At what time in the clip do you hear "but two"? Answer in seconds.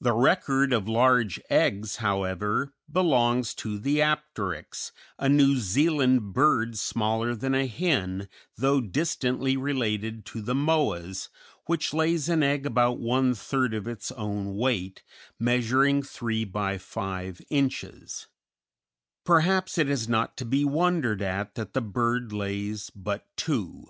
22.88-23.88